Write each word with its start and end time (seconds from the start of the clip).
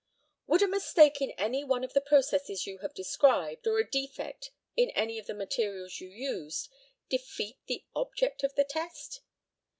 ]Would 0.47 0.63
a 0.63 0.67
mistake 0.67 1.21
in 1.21 1.29
any 1.37 1.63
one 1.63 1.83
of 1.83 1.93
the 1.93 2.01
processes 2.01 2.65
you 2.65 2.79
have 2.79 2.95
described, 2.95 3.67
or 3.67 3.77
a 3.77 3.87
defect 3.87 4.49
in 4.75 4.89
any 4.95 5.19
of 5.19 5.27
the 5.27 5.35
materials 5.35 6.01
you 6.01 6.09
used, 6.09 6.69
defeat 7.07 7.59
the 7.67 7.85
object 7.95 8.43
of 8.43 8.55
the 8.55 8.63
test? 8.63 9.21